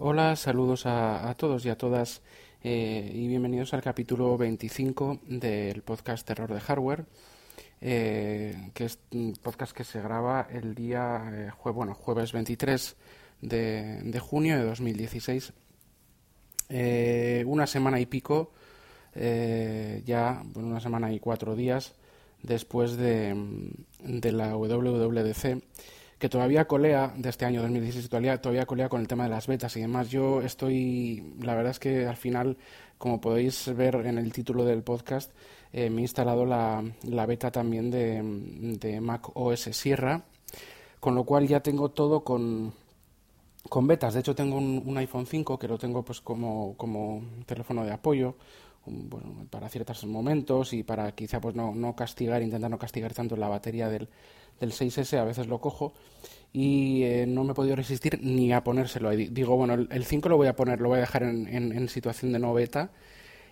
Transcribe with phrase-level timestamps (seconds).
[0.00, 2.22] Hola, saludos a, todos y a todas
[2.62, 7.04] eh, y bienvenidos al capítulo 25 del podcast Terror de Hardware,
[7.80, 12.94] eh, que es un podcast que se graba el día eh, bueno, jueves 23
[13.40, 15.52] de, junio de 2016.
[17.44, 18.52] una semana y pico,
[19.16, 21.96] ya bueno, una semana y cuatro días
[22.44, 23.34] después de,
[24.04, 25.60] de la WWDC
[26.18, 29.46] que todavía colea de este año 2016, todavía, todavía colea con el tema de las
[29.46, 30.10] betas y demás.
[30.10, 32.56] Yo estoy, la verdad es que al final,
[32.98, 35.30] como podéis ver en el título del podcast,
[35.72, 38.20] eh, me he instalado la, la beta también de,
[38.78, 40.22] de, Mac OS Sierra,
[40.98, 42.72] con lo cual ya tengo todo con,
[43.68, 44.14] con betas.
[44.14, 48.34] De hecho, tengo un, iPhone 5 que lo tengo pues como, como teléfono de apoyo.
[48.86, 53.36] bueno, para ciertos momentos y para quizá pues no, no castigar, intentar no castigar tanto
[53.36, 54.08] la batería del,
[54.60, 55.92] del 6S a veces lo cojo
[56.52, 59.10] y eh, no me he podido resistir ni a ponérselo.
[59.10, 62.32] Digo, bueno, el, 5 lo voy a poner, lo voy a dejar en, en, situación
[62.32, 62.90] de no beta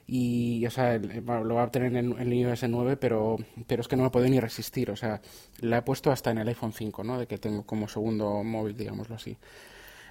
[0.06, 3.36] y, o sea, lo voy a obtener en, el iOS 9, pero,
[3.66, 4.90] pero es que no me puedo ni resistir.
[4.90, 5.20] O sea,
[5.60, 7.18] la he puesto hasta en el iPhone 5, ¿no?
[7.18, 9.36] De que tengo como segundo móvil, digámoslo así.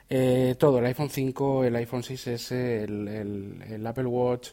[0.10, 4.50] Eh, todo, el iPhone 5, el iPhone 6S, el, el, el Apple Watch,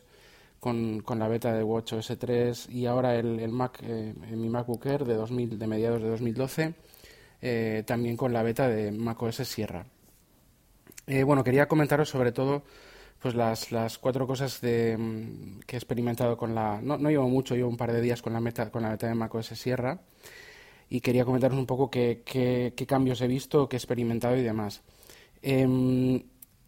[0.62, 4.86] con, con la beta de WatchOS 3 y ahora el, el Mac, eh, mi MacBook
[4.86, 6.74] Air de, 2000, de mediados de 2012,
[7.40, 9.86] eh, también con la beta de macOS Sierra.
[11.08, 12.62] Eh, bueno, quería comentaros sobre todo
[13.18, 16.80] pues las, las cuatro cosas de, mm, que he experimentado con la...
[16.80, 19.08] No, no, llevo mucho, llevo un par de días con la, meta, con la beta
[19.08, 19.98] de macOS Sierra
[20.88, 24.82] y quería comentaros un poco qué, qué, cambios he visto, qué he experimentado y demás.
[25.42, 26.22] Eh,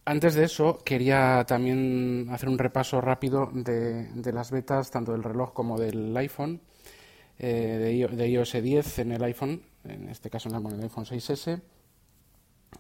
[0.05, 5.53] antes de eso, quería también hacer un repaso rápido de, las betas, tanto del reloj
[5.53, 6.61] como del iPhone,
[7.39, 11.61] eh, de, iOS 10 en el iPhone, en este caso en el iPhone 6S,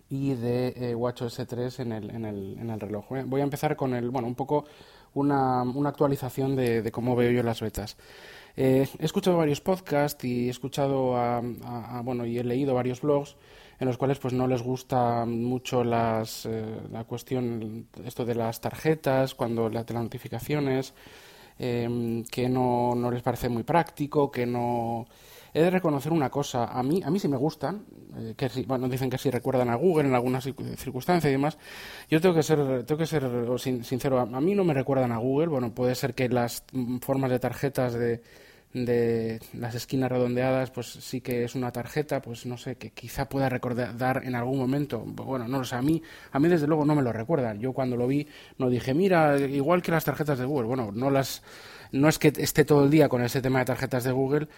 [0.08, 3.06] y de eh, WatchOS 3 en el, en, el, en el reloj.
[3.26, 4.64] Voy a empezar con el, bueno, un poco
[5.14, 7.96] una, una actualización de, cómo veo yo las betas.
[8.56, 11.14] Eh, he escuchado varios podcasts y he escuchado
[12.04, 13.36] bueno, y he leído varios blogs
[13.78, 18.60] en los cuales pues no les gusta mucho las, eh, la cuestión, esto de las
[18.60, 20.94] tarjetas, cuando las, las notificaciones,
[21.58, 25.06] em, que no, no les parece muy práctico, que no...
[25.56, 27.84] He de reconocer una cosa, a mí, a mí sí me gustan,
[28.16, 30.42] eh, que sí, bueno, dicen que sí recuerdan a Google en algunas
[30.76, 31.58] circunstancias y demás.
[32.10, 33.22] Yo tengo que ser, tengo que ser
[33.84, 36.64] sincero, a mí no me recuerdan a Google, bueno, puede ser que las
[37.02, 38.20] formas de tarjetas de,
[38.74, 43.28] de las esquinas redondeadas, pues sí que es una tarjeta, pues no sé, que quizá
[43.28, 45.00] pueda recordar en algún momento.
[45.06, 46.02] Bueno, no lo sé, a mí,
[46.32, 47.60] a mí desde luego no me lo recuerdan.
[47.60, 48.26] Yo cuando lo vi
[48.58, 50.66] no dije, mira, igual que las tarjetas de Google.
[50.66, 51.42] Bueno, no las,
[51.92, 54.48] no es que esté todo el día con ese tema de tarjetas de Google,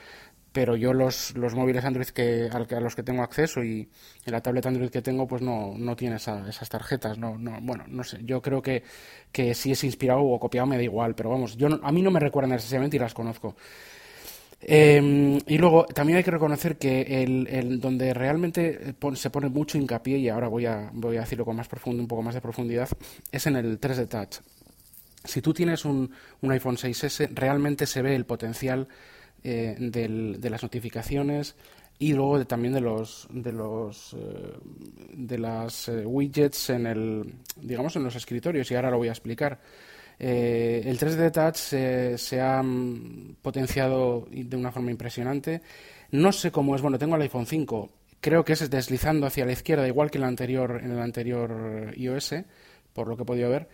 [0.52, 3.90] pero yo los, los móviles Android que, a los que tengo acceso y,
[4.24, 7.18] la tableta Android que tengo, pues no, no tiene esas tarjetas.
[7.18, 8.82] No, no, bueno, no sé, yo creo que,
[9.30, 12.10] que si es inspirado o copiado me da igual, pero vamos, yo a mí no
[12.10, 13.54] me recuerdan necesariamente y las conozco.
[14.60, 20.18] Em, y luego también hay que reconocer que el, donde realmente se pone mucho hincapié,
[20.18, 22.88] y ahora voy a, voy a decirlo con más profundo, un poco más de profundidad,
[23.30, 24.38] es en el 3D Touch.
[25.24, 28.88] Si tú tienes un, un iPhone 6S, realmente se ve el potencial
[29.42, 31.54] eh, de las notificaciones
[31.98, 34.52] y luego también de los de los eh,
[35.14, 39.12] de las eh, widgets en el digamos en los escritorios y ahora lo voy a
[39.12, 39.60] explicar
[40.18, 45.62] eh, el 3D Touch se, ha mm, potenciado de una forma impresionante.
[46.10, 47.90] No sé cómo es, bueno, tengo el iPhone 5,
[48.20, 51.92] creo que es deslizando hacia la izquierda, igual que en el anterior, en el anterior
[51.96, 52.34] iOS,
[52.92, 53.68] por lo que he podido ver.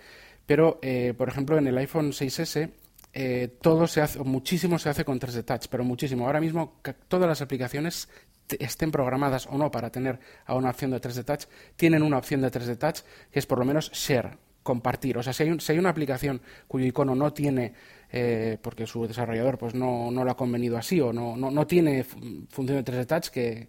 [0.46, 2.70] Pero, eh, por ejemplo, en el iPhone 6S
[3.14, 6.26] eh, todo se hace, muchísimo se hace con 3D Touch, pero muchísimo.
[6.26, 8.08] Ahora mismo todas las aplicaciones
[8.48, 11.44] estén programadas o no para tener a una opción de 3D Touch,
[11.76, 13.00] tienen una opción de 3D Touch
[13.30, 15.18] que es por lo menos Share, compartir.
[15.18, 17.72] O sea, si hay, si hay una aplicación cuyo icono no tiene,
[18.10, 21.66] eh, porque su desarrollador pues no, no lo ha convenido así o no, no, no
[21.66, 23.68] tiene función de 3D Touch, que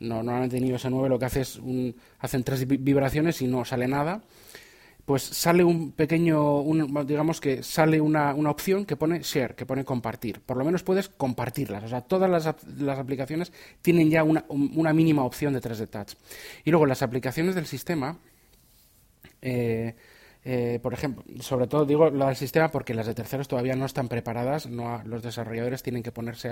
[0.00, 3.64] no, normalmente en iOS 9 lo que hace es un, hacen tres vibraciones y no
[3.64, 4.22] sale nada,
[5.04, 9.66] pues sale un pequeño, un, digamos que sale una, una, opción que pone share, que
[9.66, 10.40] pone compartir.
[10.40, 11.82] Por lo menos puedes compartirlas.
[11.84, 16.14] O sea, todas las, las aplicaciones tienen ya una, una mínima opción de 3D Touch.
[16.64, 18.16] Y luego las aplicaciones del sistema...
[19.44, 19.96] Eh,
[20.44, 23.86] eh, por ejemplo, sobre todo digo lo del sistema porque las de terceros todavía no
[23.86, 26.50] están preparadas, no los desarrolladores tienen que ponerse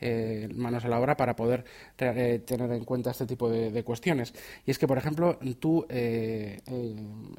[0.00, 1.64] eh, manos a la obra para poder
[1.98, 4.32] eh, tener en cuenta este tipo de, cuestiones.
[4.64, 6.60] Y es que, por ejemplo, tú en,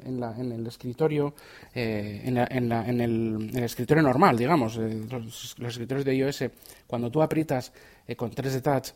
[0.04, 1.34] el escritorio,
[1.74, 6.44] en, el, escritorio normal, digamos, los, escritorios de iOS,
[6.86, 7.72] cuando tú aprietas
[8.16, 8.90] con 3D Touch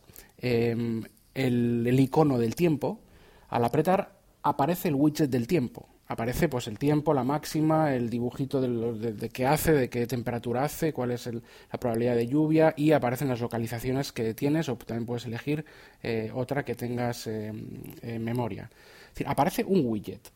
[1.34, 3.00] el icono del tiempo,
[3.48, 4.12] al apretar
[4.42, 9.46] aparece el widget del tiempo aparece pues el tiempo, la máxima, el dibujito de, qué
[9.46, 14.12] hace, de qué temperatura hace, cuál es la probabilidad de lluvia y aparecen las localizaciones
[14.12, 15.64] que tienes o también puedes elegir
[16.02, 18.68] eh, otra que tengas en memoria.
[19.08, 20.30] Es decir, aparece un widget.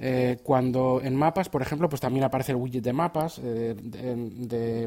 [0.00, 4.84] Eh, cuando en mapas, por ejemplo, pues también aparece el widget de mapas, eh, de,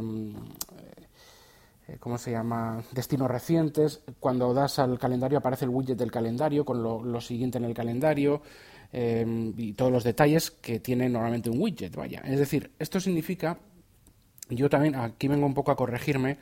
[1.88, 2.82] eh, ¿cómo se llama?
[2.92, 4.02] Destinos recientes.
[4.20, 8.42] Cuando das al calendario aparece el widget del calendario con lo, siguiente en el calendario
[8.94, 12.22] y todos los detalles que tiene normalmente un widget, vaya.
[12.26, 13.60] Es decir, esto significa,
[14.50, 16.38] yo también aquí vengo un poco a corregirme,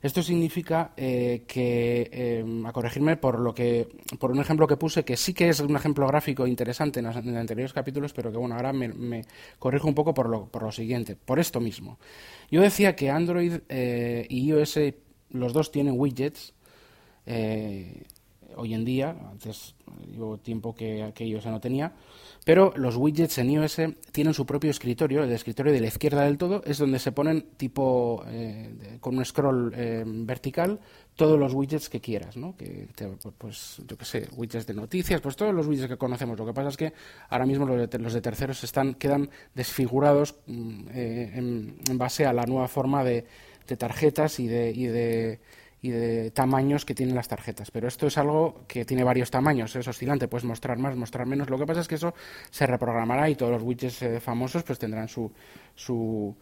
[0.00, 3.88] esto significa eh, que, em, a corregirme por lo que,
[4.18, 7.72] por un ejemplo que puse, que sí que es un ejemplo gráfico interesante en anteriores
[7.72, 9.24] capítulos, pero que bueno, ahora me,
[9.58, 11.98] corrijo un poco por lo, por lo siguiente, por esto mismo.
[12.50, 14.78] Yo decía que Android eh, y iOS,
[15.30, 16.54] los dos tienen widgets.
[18.58, 19.74] Eh, hoy en día, antes
[20.10, 21.92] llevo tiempo que, que iOS no tenía,
[22.44, 23.80] pero los widgets en iOS
[24.12, 27.46] tienen su propio escritorio, el escritorio de la izquierda del todo es donde se ponen
[27.56, 30.80] tipo eh, con un scroll eh, vertical
[31.14, 32.56] todos los widgets que quieras, ¿no?
[32.56, 32.88] Que
[33.36, 36.38] pues yo qué sé, widgets de noticias, pues todos los widgets que conocemos.
[36.38, 36.92] Lo que pasa es que
[37.28, 42.68] ahora mismo los de, terceros están quedan desfigurados mm, eh, en, base a la nueva
[42.68, 43.24] forma de,
[43.76, 45.40] tarjetas y de y de
[46.34, 47.70] tamaños que tienen las tarjetas.
[47.70, 51.50] Pero esto es algo que tiene varios tamaños, es oscilante, puedes mostrar más, mostrar menos.
[51.50, 52.14] Lo que pasa es que eso
[52.50, 55.30] se reprogramará y todos los widgets eh, famosos pues tendrán su,
[55.74, 56.36] su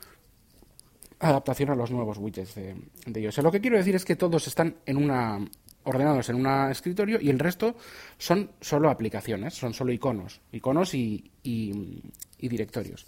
[1.18, 2.76] adaptación a los nuevos widgets de,
[3.14, 3.36] ellos.
[3.38, 5.38] lo que quiero decir es que todos están en una
[5.84, 7.76] ordenados en un escritorio y el resto
[8.18, 13.06] son solo aplicaciones, son solo iconos, iconos y, y directorios.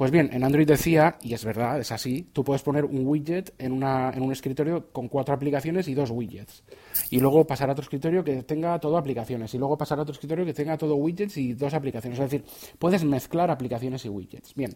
[0.00, 3.52] Pues bien, en Android decía, y es verdad, es así, tú puedes poner un widget
[3.58, 6.62] en, una, en un escritorio con cuatro aplicaciones y dos widgets.
[7.10, 9.52] Y luego pasar a otro escritorio que tenga todo aplicaciones.
[9.52, 12.18] Y luego pasar a otro escritorio que tenga todo widgets y dos aplicaciones.
[12.18, 12.46] Es decir,
[12.78, 14.54] puedes mezclar aplicaciones y widgets.
[14.54, 14.74] Bien,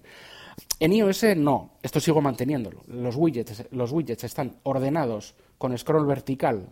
[0.79, 2.82] en iOS no, esto sigo manteniéndolo.
[2.87, 6.69] Los widgets, los widgets están ordenados con scroll vertical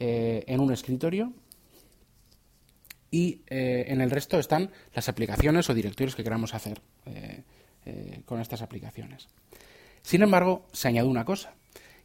[0.00, 1.32] eh, en un escritorio
[3.12, 6.80] y eh, en el resto están las aplicaciones o directorios que queramos hacer.
[7.04, 7.44] Eh,
[7.86, 9.28] eh, con estas aplicaciones.
[10.02, 11.54] Sin embargo, se añade una cosa,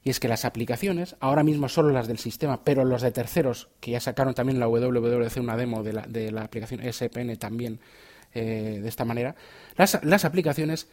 [0.03, 3.69] y es que las aplicaciones, ahora mismo solo las del sistema, pero los de terceros,
[3.79, 7.79] que ya sacaron también la WWDC una demo de la, de la aplicación SPN también
[8.33, 9.35] eh, de esta manera,
[9.75, 10.87] las, aplicaciones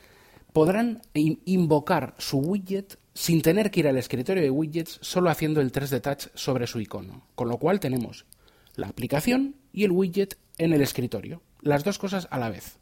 [0.52, 5.72] podrán invocar su widget sin tener que ir al escritorio de widgets, solo haciendo el
[5.72, 7.26] 3D Touch sobre su icono.
[7.34, 8.26] Con lo cual tenemos
[8.74, 12.78] la aplicación y el widget en el escritorio, las dos cosas a la vez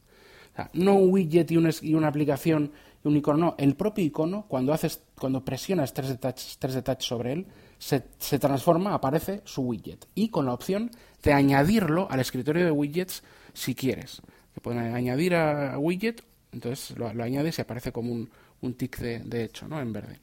[0.73, 2.73] no un widget y, una aplicación
[3.05, 3.55] y un icono, no.
[3.59, 7.47] El propio icono, cuando haces, cuando presionas 3D Touch, touch sobre él,
[7.79, 8.01] se,
[8.39, 10.07] transforma, aparece su widget.
[10.15, 10.91] Y con la opción
[11.23, 13.23] de añadirlo al escritorio de widgets
[13.53, 14.23] si quieres.
[14.55, 16.23] Te pueden añadir a widget,
[16.53, 18.31] entonces lo, añades y aparece como un,
[18.63, 19.81] un tick de, de hecho, ¿no?
[19.81, 20.21] En verde.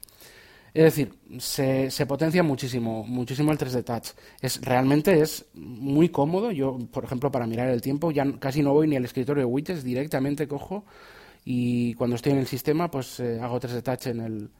[0.74, 4.08] Es decir, se, potencia muchísimo, muchísimo el 3D Touch.
[4.40, 6.50] Es, realmente es muy cómodo.
[6.50, 9.46] Yo, por ejemplo, para mirar el tiempo, ya casi no voy ni al escritorio de
[9.46, 10.84] widgets, directamente cojo
[11.44, 14.50] y cuando estoy en el sistema, pues eh, hago 3D Touch en el,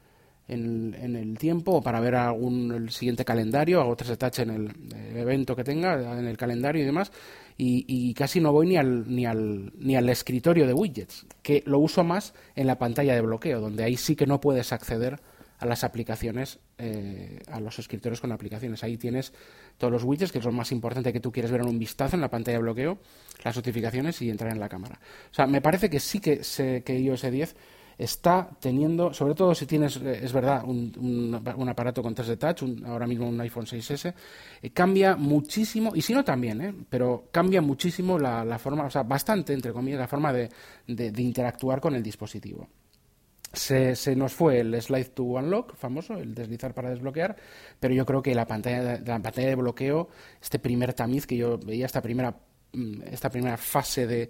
[0.47, 5.17] en, el tiempo o para ver algún el siguiente calendario, hago 3D Touch en el,
[5.17, 7.11] evento que tenga, en el calendario y demás.
[7.57, 11.63] Y, y, casi no voy ni al, ni, al, ni al escritorio de widgets, que
[11.65, 15.19] lo uso más en la pantalla de bloqueo, donde ahí sí que no puedes acceder
[15.57, 18.83] a las aplicaciones, eh, a los escritorios con aplicaciones.
[18.83, 19.33] Ahí tienes
[19.77, 22.15] todos los widgets, que es lo más importante que tú quieres ver en un vistazo
[22.15, 22.99] en la pantalla de bloqueo,
[23.43, 24.99] las notificaciones y entrar en la cámara.
[25.31, 27.55] O sea, me parece que sí que, se, que iOS 10
[27.97, 32.85] está teniendo, sobre todo si tienes, eh, es verdad, un, un, aparato con 3D Touch,
[32.85, 34.13] ahora mismo un iPhone 6S,
[34.61, 38.89] eh, cambia muchísimo, y si no también, eh, pero cambia muchísimo la, la, forma, o
[38.89, 40.49] sea, bastante, entre comillas, la forma de,
[40.87, 42.67] de interactuar con el dispositivo.
[43.55, 47.35] Se, nos fue el slide to unlock, famoso, el deslizar para desbloquear,
[47.79, 50.09] pero yo creo que la pantalla de, la pantalla de bloqueo,
[50.41, 52.35] este primer tamiz que yo veía, esta primera,
[52.73, 54.29] mm, esta primera fase de,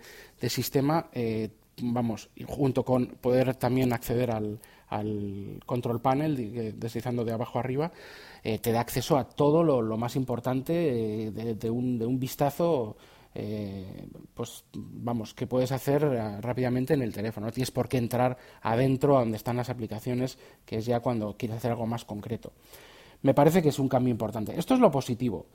[0.50, 1.50] sistema, eh,
[1.82, 4.60] vamos, junto con poder también acceder al,
[5.66, 7.92] control panel, deslizando de abajo arriba,
[8.44, 12.96] eh, te da acceso a todo lo, más importante eh, de, un, de un vistazo
[13.38, 17.48] eh, pues vamos, que puedes hacer eh, rápidamente en el teléfono.
[17.48, 21.58] No tienes por qué entrar adentro donde están las aplicaciones, que es ya cuando quieres
[21.58, 22.54] hacer algo más concreto.
[23.24, 24.58] Me parece que es un cambio importante.
[24.58, 25.48] Esto es lo positivo.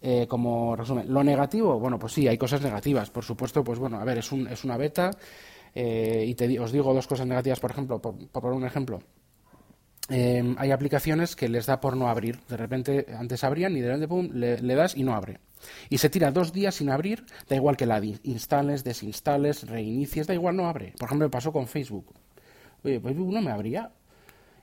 [0.00, 3.10] Eh, como resumen, lo negativo, bueno, pues sí, hay cosas negativas.
[3.10, 5.10] Por supuesto, pues bueno, a ver, es, un, es una beta
[5.74, 9.00] y te, os digo dos cosas negativas, por ejemplo, por, poner un ejemplo.
[10.08, 12.38] hay aplicaciones que les da por no abrir.
[12.48, 15.40] De repente, antes abrían y de repente, pum, le das y no abre.
[15.88, 20.34] Y se tira dos días sin abrir, da igual que la instales, desinstales, reinicies, da
[20.34, 20.92] igual, no abre.
[20.98, 22.14] Por ejemplo, pasó con Facebook.
[22.82, 23.92] Oye, Facebook no me abría.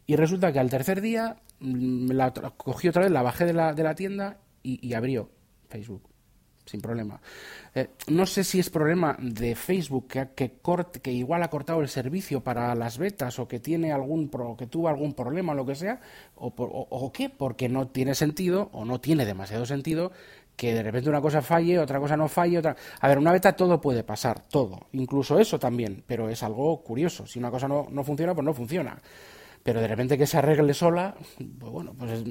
[0.06, 3.54] Y resulta que al tercer día mm, me la cogí otra vez, la bajé de
[3.54, 5.30] la, de la tienda y, abrió
[5.70, 6.04] Facebook
[6.66, 7.20] sin problema.
[7.74, 10.60] Eh, no sé si es problema de Facebook que, que,
[11.02, 14.88] que, igual ha cortado el servicio para las betas o que tiene algún que tuvo
[14.88, 16.00] algún problema o lo que sea,
[16.36, 20.12] o, o, o qué, porque no tiene sentido o no tiene demasiado sentido
[20.62, 22.76] que de repente una cosa falle, otra cosa no falle, otra...
[23.00, 27.26] A ver, una beta todo puede pasar, todo, incluso eso también, pero es algo curioso.
[27.26, 29.02] Si una cosa no, no funciona, pues no funciona
[29.64, 32.24] pero de repente que se arregle sola, pues bueno, pues es,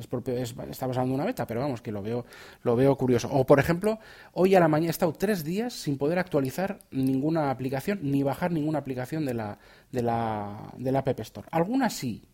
[0.00, 2.24] es propio, es, hablando de una beta, pero vamos, que lo veo,
[2.62, 3.28] lo veo curioso.
[3.30, 4.00] O por ejemplo,
[4.32, 8.50] hoy a la mañana he estado tres días sin poder actualizar ninguna aplicación, ni bajar
[8.50, 9.58] ninguna aplicación de la,
[9.92, 11.46] de la, de la App Store.
[11.52, 12.24] Algunas sí,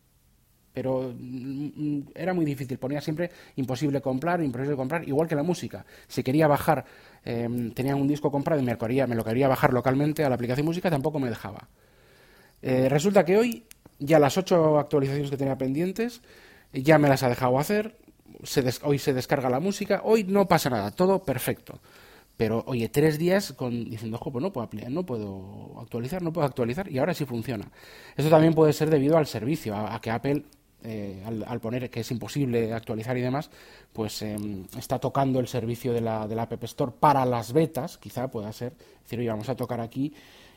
[0.73, 5.85] pero mm, era muy difícil, ponía siempre imposible comprar, imposible comprar, igual que la música.
[6.09, 6.85] Si quería bajar,
[7.25, 10.91] eh, tenía un disco comprado y me lo, quería, bajar localmente a la aplicación música,
[10.91, 11.69] tampoco me dejaba.
[12.63, 13.65] Eh, resulta que hoy
[13.99, 16.23] ya las ocho actualizaciones que tenía pendientes
[16.73, 17.97] ya me las ha dejado hacer.
[18.83, 20.01] hoy se descarga la música.
[20.05, 21.81] Hoy no pasa nada, todo perfecto.
[22.37, 26.47] Pero, oye, tres días con, diciendo, ojo, pues no puedo, no puedo actualizar, no puedo
[26.47, 27.71] actualizar, y ahora sí funciona.
[28.17, 30.45] Esto también puede ser debido al servicio, a, que Apple,
[30.85, 33.51] eh, al, poner que es imposible actualizar y demás,
[33.93, 37.99] pues em, está tocando el servicio de la, de la App Store para las betas,
[37.99, 38.73] quizá pueda ser.
[38.73, 40.15] Es decir, oye, vamos a tocar aquí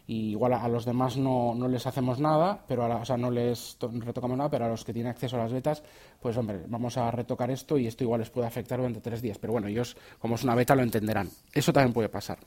[0.08, 3.32] y igual a, los demás no, no, les hacemos nada, pero a o sea, no
[3.32, 5.82] les retocamos nada, pero a los que tienen acceso a las betas,
[6.22, 9.40] pues hombre, vamos a retocar esto y esto igual les puede afectar durante tres días.
[9.40, 11.30] Pero bueno, ellos, como es una beta, lo entenderán.
[11.52, 12.38] Eso también puede pasar.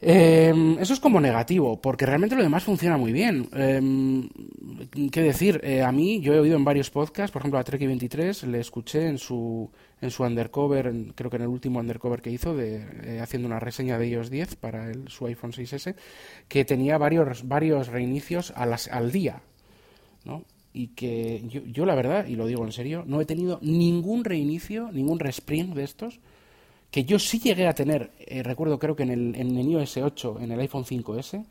[0.00, 3.48] Eh, eso es como negativo, porque realmente lo demás funciona muy bien.
[3.54, 5.60] Eh, ¿Qué decir?
[5.62, 8.60] Eh, a mí, yo he oído en varios podcasts, por ejemplo a Trek 23, le
[8.60, 12.84] escuché en su, en su undercover, creo que en el último undercover que hizo, de,
[13.04, 15.94] eh, haciendo una reseña de iOS 10 para el, su iPhone 6S,
[16.48, 19.40] que tenía varios, varios reinicios a las, al día.
[20.24, 20.44] ¿no?
[20.74, 24.24] Y que yo, yo, la verdad, y lo digo en serio, no he tenido ningún
[24.24, 26.20] reinicio, ningún respring de estos
[26.90, 29.98] que yo sí llegué a tener, eh, recuerdo creo que en el, en el iOS
[29.98, 31.44] 8, en el iPhone 5S,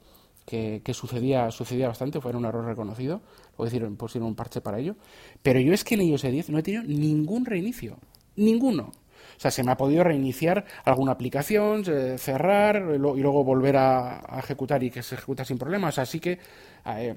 [0.46, 3.22] que, que, sucedía, sucedía bastante, fue un error reconocido,
[3.58, 4.96] o decir, pusieron un parche para ello,
[5.42, 7.98] pero yo es que en iOS 10 no he tenido ningún reinicio,
[8.36, 8.92] ninguno.
[9.38, 14.22] O sea, se me ha podido reiniciar alguna aplicación, eh, cerrar y luego volver a,
[14.40, 16.00] ejecutar y que se ejecuta sin problemas.
[16.00, 16.40] Así que
[16.86, 17.16] eh,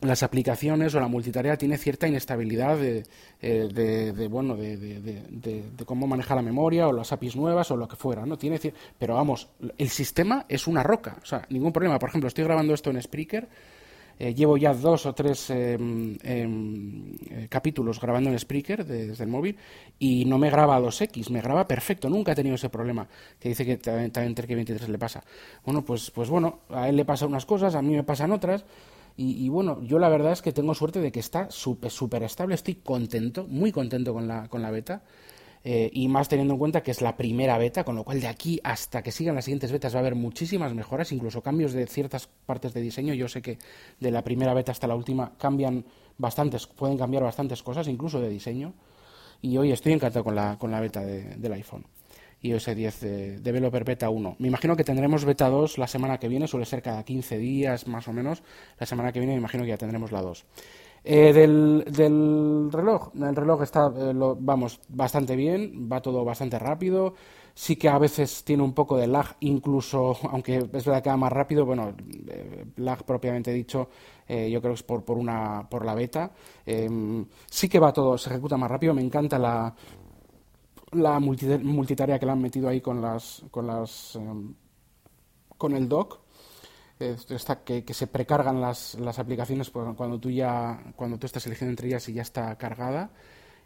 [0.00, 3.04] las aplicaciones o la multitarea tiene cierta inestabilidad de,
[3.40, 7.88] eh, de, bueno de, de, cómo maneja la memoria o las APIs nuevas o lo
[7.88, 8.60] que fuera no tiene
[8.98, 9.48] pero vamos
[9.78, 13.00] el sistema es una roca o sea ningún problema por ejemplo estoy grabando esto en
[13.00, 13.48] Spreaker
[14.18, 15.76] eh, llevo ya dos o tres eh,
[17.48, 19.56] capítulos grabando en Spreaker desde el móvil
[19.98, 23.08] y no me graba a 2X, me graba perfecto, nunca he tenido ese problema
[23.40, 25.24] que dice que también, también 23 le pasa.
[25.64, 28.64] Bueno, pues, pues bueno, a él le pasa unas cosas, a mí me pasan otras
[29.16, 32.76] y, bueno, yo la verdad es que tengo suerte de que está súper estable, estoy
[32.76, 35.02] contento, muy contento con la, con la beta.
[35.66, 38.26] Eh, y más teniendo en cuenta que es la primera beta, con lo cual de
[38.26, 41.86] aquí hasta que sigan las siguientes betas va a haber muchísimas mejoras, incluso cambios de
[41.86, 43.14] ciertas partes de diseño.
[43.14, 43.56] Yo sé que
[43.98, 45.86] de la primera beta hasta la última cambian
[46.18, 48.74] bastantes, pueden cambiar bastantes cosas, incluso de diseño.
[49.40, 51.86] Y hoy estoy encantado con la, con la beta del iPhone
[52.44, 54.36] iOS 10 de Developer Beta 1.
[54.38, 57.88] Me imagino que tendremos Beta 2 la semana que viene, suele ser cada 15 días
[57.88, 58.42] más o menos.
[58.78, 60.44] La semana que viene me imagino que ya tendremos la 2.
[61.06, 67.14] Eh, del, del, reloj, el reloj está, eh, vamos, bastante bien, va todo bastante rápido.
[67.52, 71.16] Sí que a veces tiene un poco de lag, incluso, aunque es verdad que va
[71.16, 71.94] más rápido, bueno,
[72.28, 73.88] eh, lag propiamente dicho,
[74.26, 76.32] yo creo que es por, por, una, por la beta.
[77.50, 79.74] sí que va todo, se ejecuta más rápido, me encanta la,
[80.94, 84.54] la multitarea que le han metido ahí con las con las em,
[85.56, 86.24] con el dock
[87.64, 92.08] que, se precargan las, las aplicaciones cuando tú ya cuando tú estás eligiendo entre ellas
[92.08, 93.10] y ya está cargada.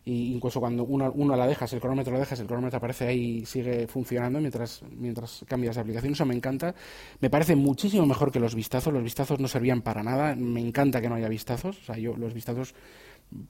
[0.04, 3.40] Y incluso cuando una, una la dejas el cronómetro lo dejas el cronómetro aparece ahí
[3.40, 6.14] y sigue funcionando mientras mientras cambias de aplicación.
[6.14, 6.74] Eso me encanta.
[7.20, 8.92] Me parece muchísimo mejor que los vistazos.
[8.92, 10.34] Los vistazos no servían para nada.
[10.34, 11.78] Me encanta que no haya vistazos.
[11.78, 12.74] O sea yo los vistazos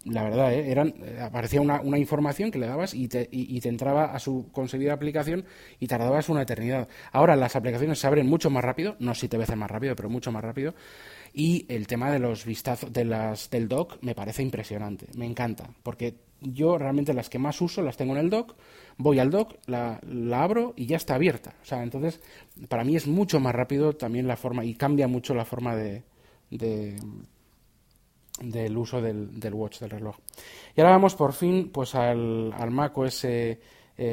[0.04, 0.70] la verdad, ¿eh?
[0.70, 4.18] Eran, eh, aparecía una, una, información que le dabas y te, y, te, entraba a
[4.18, 5.44] su concebida aplicación
[5.78, 6.88] y tardabas una eternidad.
[7.12, 10.10] Ahora las aplicaciones se abren mucho más rápido, no si te veces más rápido, pero
[10.10, 10.74] mucho más rápido.
[11.32, 15.70] Y el tema de los vistazos de las, del dock me parece impresionante, me encanta,
[15.82, 18.56] porque yo realmente las que más uso las tengo en el dock,
[18.96, 21.54] voy al dock, la, la abro y ya está abierta.
[21.62, 22.20] O sea, entonces,
[22.68, 26.02] para mí es mucho más rápido también la forma y cambia mucho la forma de
[28.40, 30.16] del uso del, del, watch, del reloj.
[30.76, 33.58] Y ahora vamos por fin pues al, al Mac OS eh,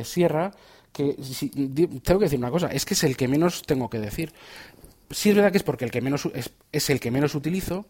[0.03, 0.51] Sierra,
[0.91, 1.15] que
[2.03, 4.32] tengo que decir una cosa, es que es el que menos tengo que decir.
[5.12, 6.27] Sí es verdad que es porque el que menos
[6.72, 7.86] es, el que menos utilizo,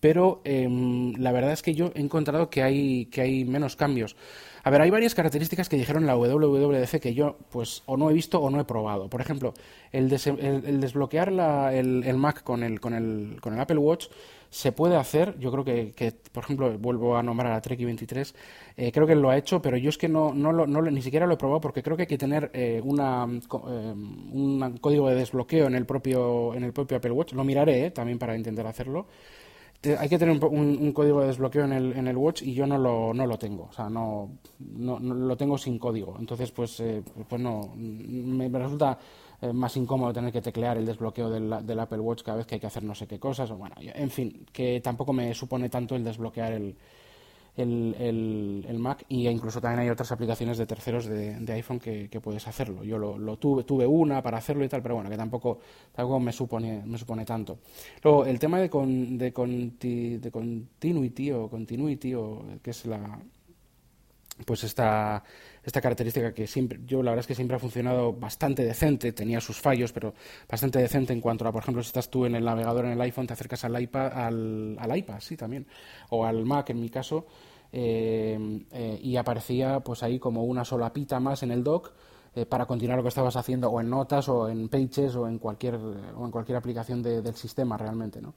[0.00, 4.16] pero em, la verdad es que yo he encontrado que hay, que hay menos cambios.
[4.62, 8.14] A ver, hay varias características que dijeron la WWDC que yo pues o no he
[8.14, 9.10] visto o no he probado.
[9.10, 9.52] Por ejemplo,
[9.92, 11.28] el, desbloquear
[11.74, 14.06] el, Mac con el, con, el, con el Apple Watch
[14.54, 15.36] se puede hacer.
[15.40, 18.34] Yo creo que, por ejemplo, vuelvo a nombrar a Trek 23,
[18.76, 21.26] eh, creo que lo ha hecho, pero yo es que no, no, no ni siquiera
[21.26, 25.16] lo he probado porque creo que hay que tener eh, una, eh, un código de
[25.16, 27.32] desbloqueo en el propio, en el propio Apple Watch.
[27.32, 29.08] Lo miraré también para intentar hacerlo
[29.98, 32.78] hay que tener un, código de desbloqueo en el, en el Watch y yo no
[32.78, 36.16] lo, no lo tengo, o sea, no, no, lo tengo sin código.
[36.18, 38.98] Entonces, pues, eh, pues no, me, resulta
[39.52, 42.66] más incómodo tener que teclear el desbloqueo del, Apple Watch cada vez que hay que
[42.66, 43.50] hacer no sé qué cosas.
[43.50, 46.76] O bueno, en fin, que tampoco me supone tanto el desbloquear el,
[47.56, 52.46] el, el, Mac y incluso también hay otras aplicaciones de terceros de, iPhone que, puedes
[52.48, 52.82] hacerlo.
[52.84, 55.60] Yo lo, tuve, tuve una para hacerlo y tal, pero bueno, que tampoco,
[55.92, 57.58] tampoco me, supone, me supone tanto.
[58.02, 59.30] Luego, el tema de, con, de,
[60.20, 63.20] de continuity o continuity, o, que es la
[64.44, 65.22] pues esta,
[65.64, 69.40] esta característica que siempre, yo la verdad es que siempre ha funcionado bastante decente, tenía
[69.40, 70.14] sus fallos, pero
[70.48, 73.00] bastante decente en cuanto a, por ejemplo, si estás tú en el navegador en el
[73.00, 75.66] iPhone, te acercas al iPad, al, al iPad, sí, también,
[76.10, 77.26] o al Mac en mi caso,
[77.76, 78.38] eh,
[78.70, 81.90] eh, y aparecía pues ahí como una sola pita más en el dock
[82.36, 85.40] eh, para continuar lo que estabas haciendo o en notas o en pages o en
[85.40, 88.32] cualquier o en cualquier aplicación del sistema realmente no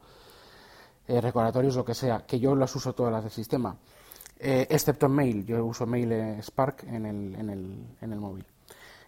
[1.08, 3.78] recordatorios lo que sea que yo las uso todas las del sistema
[4.40, 8.46] excepto en mail yo uso mail Spark en el, en el, en el móvil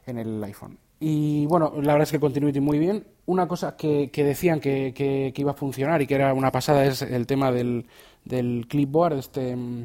[0.05, 3.05] en el iPhone y bueno, la verdad es que Continuity muy bien.
[3.25, 6.85] Una cosa que, que decían que, que, iba a funcionar y que era una pasada
[6.85, 7.85] es el tema del,
[8.25, 9.83] del clipboard, este, mm,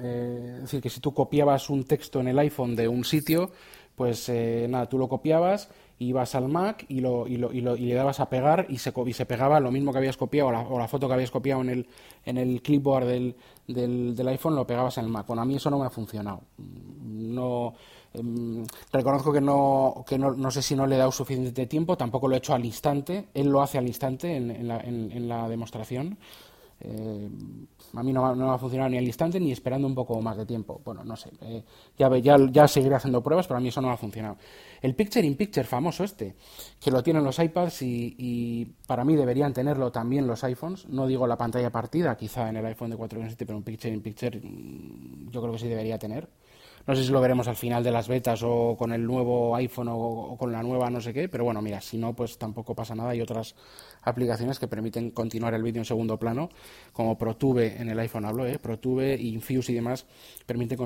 [0.00, 3.50] eh, es decir, que si tú copiabas un texto en el iPhone de un sitio,
[3.94, 7.76] pues eh, nada, tú lo copiabas, ibas al Mac y, lo, y, lo, y, lo,
[7.76, 10.48] y le dabas a pegar y se, y se pegaba lo mismo que habías copiado
[10.48, 11.88] o la, foto que habías copiado en el,
[12.24, 15.26] en el clipboard del, del, iPhone, lo pegabas en el Mac.
[15.26, 16.42] Bueno, a mí eso no me ha funcionado.
[16.58, 17.74] No,
[18.12, 21.96] em, reconozco que, no, que no, no, sé si no le he dado suficiente tiempo,
[21.96, 25.28] tampoco lo he hecho al instante, él lo hace al instante en, en, la, en
[25.28, 26.18] la demostración.
[26.80, 27.28] Eh,
[27.94, 30.46] a mí no, va a funcionar ni al instante ni esperando un poco más de
[30.46, 30.80] tiempo.
[30.84, 31.30] Bueno, no sé.
[31.42, 31.62] Eh,
[31.98, 34.36] ya, ya, ya seguiré haciendo pruebas, pero a mí eso no ha funcionado.
[34.82, 36.34] El Picture in Picture famoso este,
[36.80, 40.88] que lo tienen los iPads y, para mí deberían tenerlo también los iPhones.
[40.88, 44.02] No digo la pantalla partida, quizá en el iPhone de 4.7, pero un Picture in
[44.02, 46.28] Picture mm, yo creo que sí debería tener.
[46.86, 49.88] No sé si lo veremos al final de las betas o con el nuevo iPhone
[49.90, 52.94] o, con la nueva no sé qué, pero bueno, mira, si no, pues tampoco pasa
[52.94, 53.10] nada.
[53.10, 53.56] Hay otras
[54.02, 56.48] aplicaciones que permiten continuar el vídeo en segundo plano,
[56.92, 58.58] como ProTube en el iPhone hablo, ¿eh?
[58.60, 60.06] ProTube, Infuse y demás,
[60.46, 60.78] permiten,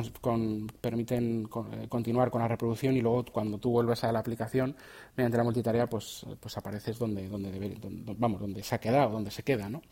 [0.80, 4.74] permiten eh, continuar con la reproducción y luego cuando tú vuelves a la aplicación
[5.16, 7.76] mediante la multitarea, pues, pues apareces donde, donde, debe,
[8.16, 9.82] vamos, donde se ha quedado, donde se queda, ¿no?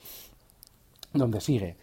[1.13, 1.77] Donde sigue.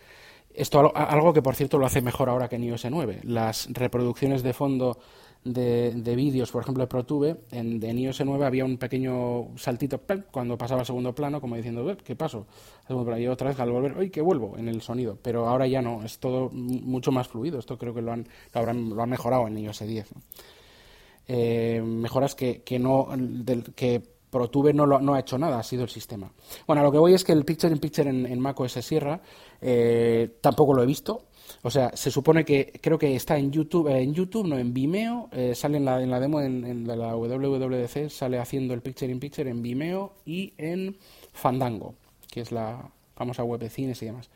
[0.55, 3.21] Esto algo que, por cierto, lo hace mejor ahora que en iOS 9.
[3.23, 4.97] Las reproducciones de fondo
[5.43, 10.01] de, de vídeos, por ejemplo, de ProTube, en, en iOS 9 había un pequeño saltito
[10.31, 12.47] cuando pasaba al segundo plano, como diciendo, ¿qué pasó?
[12.89, 14.57] Y otra vez al volver, ¡ay, que vuelvo!
[14.57, 15.17] en el sonido.
[15.21, 17.59] Pero ahora ya no, es todo mucho más fluido.
[17.59, 20.13] Esto creo que lo han, lo han mejorado en iOS 10.
[21.27, 23.07] Eh, mejoras que, que no
[23.75, 26.29] que ProTube no, no ha hecho nada, ha sido el sistema.
[26.67, 29.21] Bueno, lo que voy es que el Picture in Picture en, en macOS Sierra
[29.61, 31.23] eh, tampoco lo he visto.
[31.61, 34.73] O sea, se supone que creo que está en YouTube, eh, en YouTube, no en
[34.73, 39.11] Vimeo, eh, sale en la, en la demo en, la WWDC, sale haciendo el Picture
[39.11, 40.97] in Picture en Vimeo y en
[41.33, 41.95] Fandango,
[42.31, 44.29] que es la famosa web de cines y demás,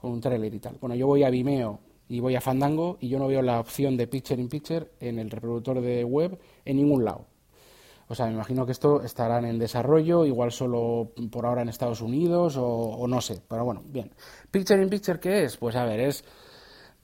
[0.00, 0.76] con un trailer y tal.
[0.80, 3.96] Bueno, yo voy a Vimeo y voy a Fandango y yo no veo la opción
[3.96, 7.26] de Picture in Picture en el reproductor de web en ningún lado.
[8.10, 12.00] O sea, me imagino que esto estará en desarrollo, igual solo por ahora en Estados
[12.00, 13.40] Unidos o, no sé.
[13.46, 14.10] Pero bueno, bien.
[14.50, 15.56] Picture in Picture, ¿qué es?
[15.56, 16.24] Pues a ver, es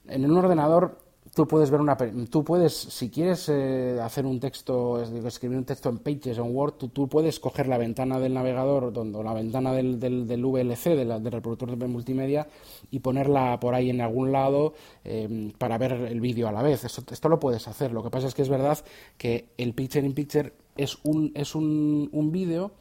[0.08, 0.98] en un ordenador
[1.32, 1.96] tú puedes ver una
[2.28, 6.56] tú puedes si quieres eh, hacer un texto escribir un texto en Pages o en
[6.56, 11.30] Word tú, puedes coger la ventana del navegador donde, la ventana del, del, VLC del,
[11.30, 12.48] reproductor de multimedia
[12.90, 16.84] y ponerla por ahí en algún lado eh, para ver el vídeo a la vez
[16.84, 18.78] esto, esto lo puedes hacer lo que pasa es que es verdad
[19.18, 22.72] que el Picture in Picture es un, es un, un vídeo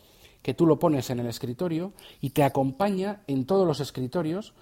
[0.45, 4.53] que tú lo pones en el escritorio y te acompaña en todos los escritorios,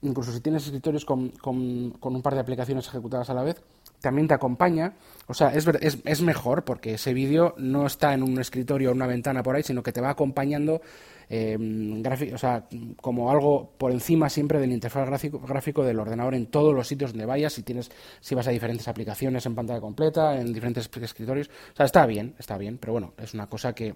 [0.00, 1.54] incluso si tienes escritorios con, con,
[2.02, 3.62] un par de aplicaciones ejecutadas a la vez,
[4.02, 4.94] también te acompaña.
[5.26, 8.92] O sea, es, es, es mejor porque ese vídeo no está en un escritorio o
[8.92, 10.82] una ventana por ahí, sino que te va acompañando
[11.34, 11.56] eh,
[12.34, 12.66] o sea,
[13.00, 17.12] como algo por encima siempre del interfaz gráfico, gráfico, del ordenador en todos los sitios
[17.12, 21.48] donde vayas, si tienes, si vas a diferentes aplicaciones en pantalla completa, en diferentes escritorios.
[21.72, 23.94] O sea, está bien, está bien, pero bueno, es una cosa que,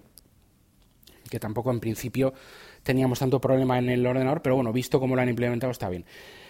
[1.29, 2.33] que tampoco en principio
[2.81, 6.05] teníamos tanto problema en el ordenador, pero bueno, visto cómo lo han implementado está bien.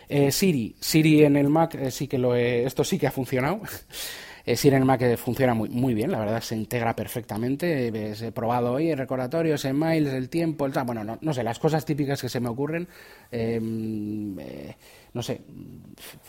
[0.09, 3.61] Eh, Siri, Siri en el Mac eh, sí que lo esto sí que ha funcionado.
[4.49, 7.87] Eh, Siri en el Mac funciona muy, muy bien, la verdad se integra perfectamente.
[7.89, 12.21] He probado hoy recordatorios, emails, el tiempo, el, bueno, no, no, sé, las cosas típicas
[12.21, 12.87] que se me ocurren.
[13.29, 14.37] Em,
[15.13, 15.41] no sé,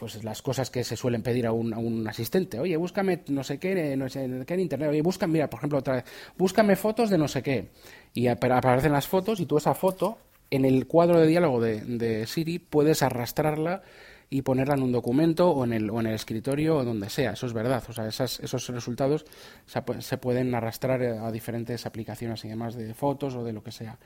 [0.00, 2.58] pues las cosas que se suelen pedir a un, a un asistente.
[2.58, 4.90] Oye, búscame no sé qué, no sé qué en internet.
[4.90, 6.04] Oye, búscame, mira, por ejemplo, otra vez,
[6.36, 7.68] búscame fotos de no sé qué.
[8.14, 10.18] Y aparecen las fotos y tú esa foto
[10.50, 13.82] en el cuadro de diálogo de, Siri puedes arrastrarla
[14.30, 17.32] y ponerla en un documento o en el, o en el escritorio o donde sea.
[17.32, 17.82] Eso es verdad.
[17.88, 19.24] O sea, esos resultados
[19.66, 23.98] se, pueden arrastrar a diferentes aplicaciones y demás de fotos o de lo que sea.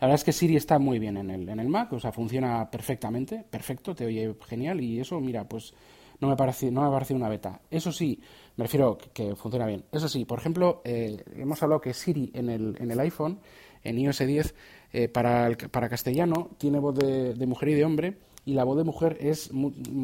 [0.00, 2.12] La verdad es que Siri está muy bien en el, en el Mac, o sea,
[2.12, 5.74] funciona perfectamente, perfecto, te oye genial y eso, mira, pues
[6.20, 7.60] no me parece, no me parece una beta.
[7.70, 8.20] Eso sí,
[8.56, 9.84] me refiero que, funciona bien.
[9.90, 13.40] Eso sí, por ejemplo, eh, hemos hablado que Siri en el, en el iPhone,
[13.82, 14.54] en iOS 10,
[14.92, 18.82] eh, para, para castellano tiene voz de, mujer y de hombre y la voz de
[18.82, 19.48] mujer es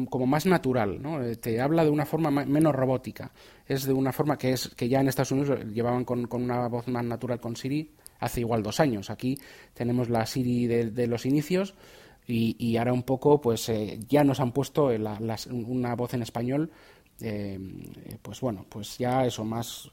[0.09, 1.21] como más natural, ¿no?
[1.21, 3.31] Eh, te habla de una forma menos robótica.
[3.67, 6.87] Es de una forma que es que ya en Estados Unidos llevaban con, una voz
[6.87, 9.09] más natural con Siri hace igual dos años.
[9.09, 9.37] Aquí
[9.73, 11.75] tenemos la Siri de, los inicios
[12.25, 14.89] y, ahora un poco pues eh, ya nos han puesto
[15.49, 16.71] una voz en español
[18.21, 19.89] pues bueno pues ya eso más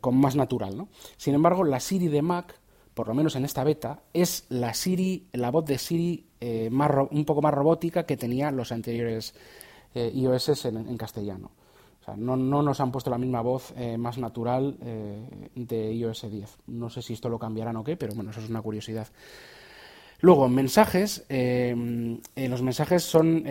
[0.00, 0.88] con más natural ¿no?
[1.16, 2.58] sin embargo la Siri de Mac
[2.94, 6.90] por lo menos en esta beta, es la Siri, la voz de Siri eh, más
[7.10, 9.34] un poco más robótica que tenía los anteriores
[9.94, 11.50] eh, iOS en, castellano.
[12.00, 14.76] O sea, no, no, nos han puesto la misma voz eh, más natural
[15.54, 16.58] de iOS 10.
[16.68, 19.08] No sé si esto lo cambiarán o qué, pero bueno, eso es una curiosidad.
[20.24, 21.26] Luego, mensajes.
[21.28, 23.44] en los mensajes son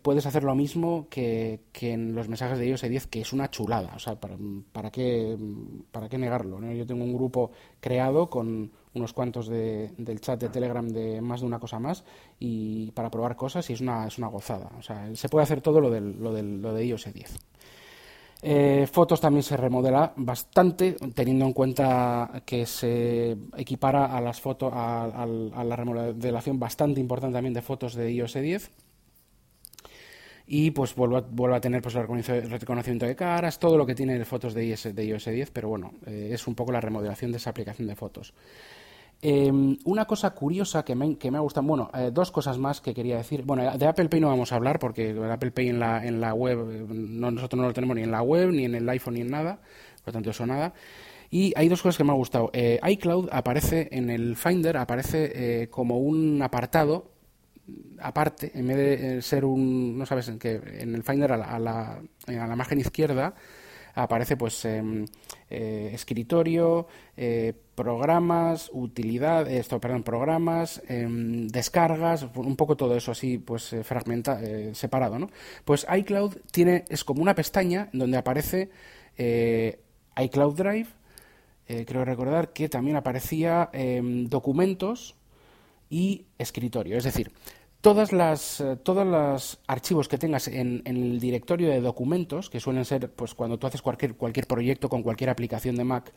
[0.00, 3.92] puedes hacer lo mismo que, en los mensajes de iOS 10, que es una chulada.
[3.94, 4.38] O sea, ¿para,
[4.72, 5.36] para, qué,
[5.92, 6.60] para qué negarlo?
[6.72, 11.42] Yo tengo un grupo creado con unos cuantos de, del chat de Telegram de más
[11.42, 12.04] de una cosa más
[12.38, 14.70] y para probar cosas y es una, es una gozada.
[14.78, 17.38] O sea, se puede hacer todo lo, del, lo, del, lo de iOS 10.
[18.40, 24.72] Eh, fotos también se remodela bastante, teniendo en cuenta que se equipara a las fotos
[24.72, 28.70] a, la remodelación bastante importante también de fotos de iOS 10
[30.46, 34.54] y pues vuelvo a, tener pues el reconocimiento de caras, todo lo que tiene fotos
[34.54, 37.50] de iOS, de iOS 10, pero bueno, eh, es un poco la remodelación de esa
[37.50, 38.32] aplicación de fotos.
[39.20, 42.80] Em, una cosa curiosa que me, que me ha gustado, bueno, eh, dos cosas más
[42.80, 43.42] que quería decir.
[43.42, 46.20] Bueno, de Apple Pay no vamos a hablar porque el Apple Pay en la, en
[46.20, 49.14] la web, no, nosotros no lo tenemos ni en la web, ni en el iPhone,
[49.14, 49.56] ni en nada,
[50.04, 50.72] por lo tanto eso nada.
[51.30, 52.50] Y hay dos cosas que me han gustado.
[52.52, 57.18] Eh, iCloud aparece en el Finder, aparece como un apartado
[58.00, 61.36] aparte, en vez de eh, ser un, no sabes, en que en el Finder a
[61.36, 63.34] la, a la, a la margen izquierda
[63.94, 65.06] aparece pues em,
[65.50, 73.38] eh, escritorio, eh, programas, utilidad, esto, perdón, programas, em, descargas, un poco todo eso así
[73.38, 74.40] pues fragmenta,
[74.74, 75.30] separado, ¿no?
[75.64, 78.70] Pues iCloud tiene es como una pestaña donde aparece
[79.16, 80.88] iCloud Drive,
[81.86, 85.16] creo recordar que también aparecía em, documentos
[85.90, 87.30] y escritorio, es decir,
[87.80, 92.84] todas las, eh, todos los archivos que tengas en, el directorio de documentos, que suelen
[92.84, 96.12] ser pues cuando tú haces cualquier, cualquier proyecto con cualquier aplicación de Mac,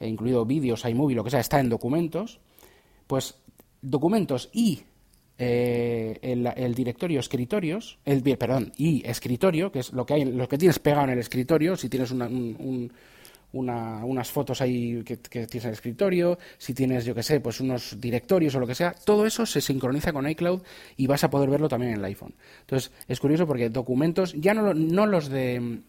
[0.00, 2.40] eh, incluido vídeos, iMovie, lo que sea, está en documentos,
[3.06, 3.36] pues
[3.80, 4.82] documentos y
[5.38, 10.58] eh, el, directorio escritorios, el, perdón, y escritorio, que es lo que hay, lo que
[10.58, 12.92] tienes pegado en el escritorio, si tienes un
[13.52, 18.00] unas fotos ahí que, tienes en el escritorio, si tienes, yo que sé, pues unos
[18.00, 20.62] directorios o lo que sea, todo eso se sincroniza con iCloud
[20.96, 22.34] y vas a poder verlo también en el iPhone.
[22.60, 25.80] Entonces, es curioso porque documentos, ya no, no los de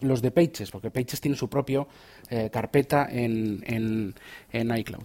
[0.00, 1.88] los de Pages, porque Pages tiene su propio
[2.28, 4.14] eh, carpeta en,
[4.52, 5.04] en, iCloud.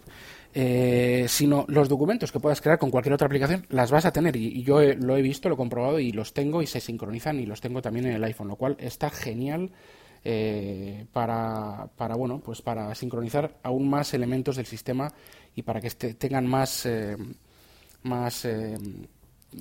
[0.53, 4.36] Eh, sino los documentos que puedas crear con cualquier otra aplicación las vas a tener
[4.36, 7.45] y, yo lo he visto, lo he comprobado y los tengo y se sincronizan y
[7.45, 9.71] los tengo también en el iPhone, lo cual está genial
[10.23, 15.12] eh, para, para, bueno, pues para sincronizar aún más elementos del sistema
[15.55, 17.17] y para que este, tengan más, eh,
[18.03, 18.77] más, eh,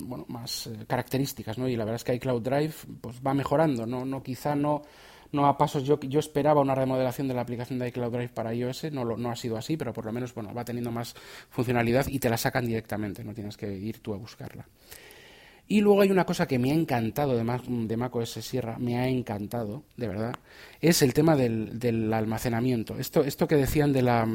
[0.03, 1.67] bueno, más características, ¿no?
[1.67, 4.83] Y la verdad es que iCloud Drive pues va mejorando, no, no quizá no
[5.31, 8.53] no a pasos yo yo esperaba una remodelación de la aplicación de iCloud Drive para
[8.53, 11.15] iOS no no ha sido así pero por lo menos bueno va teniendo más
[11.49, 14.67] funcionalidad y te la sacan directamente no tienes que ir tú a buscarla
[15.67, 18.97] Y luego hay una cosa que me ha encantado de, Mac, de macOS Sierra, me
[18.97, 20.35] ha encantado, de verdad,
[20.81, 22.97] es el tema del, almacenamiento.
[22.97, 24.27] Esto, esto que decían de la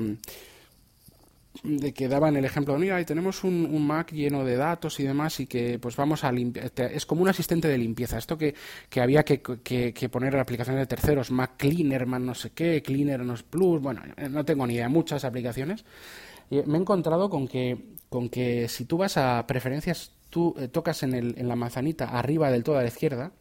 [1.62, 5.40] de que daban el ejemplo, mira, ahí tenemos un, Mac lleno de datos y demás
[5.40, 8.54] y que pues vamos a limpiar, es como un asistente de limpieza, esto que,
[8.88, 13.20] que había que, que, poner aplicaciones de terceros, Mac Cleaner, Mac no sé qué, Cleaner
[13.20, 15.84] no Plus, bueno, no tengo ni idea, muchas aplicaciones.
[16.50, 17.76] Y me he encontrado con que,
[18.08, 22.10] con que si tú vas a preferencias, tú eh, tocas en, el, en la manzanita
[22.10, 23.32] arriba del todo a la izquierda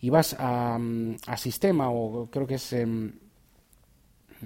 [0.00, 2.72] y vas a, mm, a sistema o creo que es...
[2.72, 3.12] Em,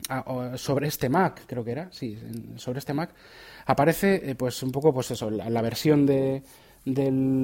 [0.09, 2.17] Ah, sobre este Mac, creo que era, sí,
[2.55, 3.11] sobre este Mac,
[3.67, 6.45] aparece eh, pues un poco pues eso, la, versión de,
[6.85, 7.43] del,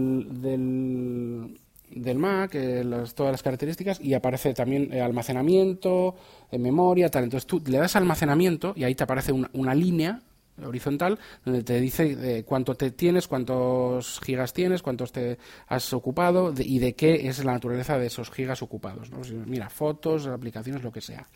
[2.16, 2.84] Mac, eh,
[3.16, 6.14] todas las características, y aparece también almacenamiento,
[6.52, 7.24] memoria, tal.
[7.24, 10.20] Entonces tú le das almacenamiento y ahí te aparece una línea
[10.62, 16.78] horizontal donde te dice cuánto te tienes, cuántos gigas tienes, cuántos te has ocupado y
[16.78, 19.10] de qué es la naturaleza de esos gigas ocupados.
[19.46, 21.26] Mira, fotos, aplicaciones, lo que sea.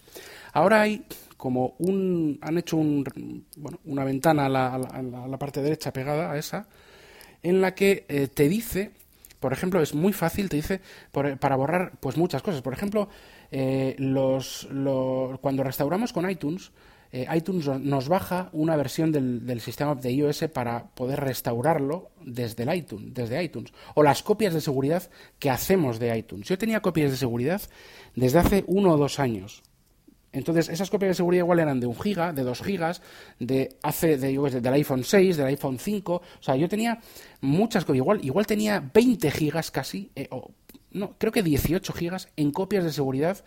[0.52, 1.04] Ahora hay
[1.37, 2.38] como un.
[2.42, 3.04] han hecho un,
[3.57, 6.68] bueno, una ventana a la, parte derecha pegada a esa,
[7.42, 8.90] en la que eh, te dice,
[9.40, 10.81] por ejemplo, es muy fácil, te dice
[11.12, 12.62] para borrar pues muchas cosas.
[12.62, 13.09] Por ejemplo,
[13.50, 14.68] eh, los,
[15.40, 16.72] cuando restauramos con iTunes,
[17.12, 22.64] eh, iTunes nos baja una versión del, del, sistema de iOS para poder restaurarlo desde
[22.64, 26.49] el iTunes, desde iTunes, o las copias de seguridad que hacemos de iTunes.
[26.49, 27.62] Yo tenía copias de seguridad
[28.14, 29.62] desde hace uno o dos años.
[30.33, 33.01] Entonces, esas copias de seguridad igual eran de un giga, de dos gigas,
[33.38, 36.14] de hace de, del iPhone 6, del iPhone 5.
[36.14, 37.01] O sea, yo tenía
[37.40, 38.03] muchas copias.
[38.03, 40.51] Igual, igual tenía 20 gigas casi, eh, o
[40.90, 43.44] no, creo que 18 gigas en copias de seguridad